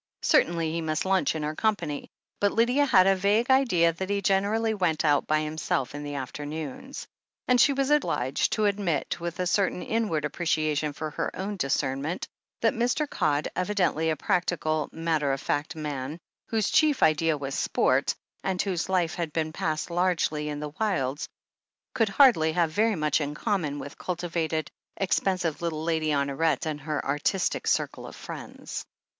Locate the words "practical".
14.15-14.89